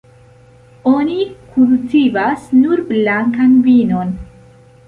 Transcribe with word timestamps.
Oni 0.91 1.17
kultivas 1.57 2.49
nur 2.63 2.83
blankan 2.93 3.55
vinon. 3.71 4.19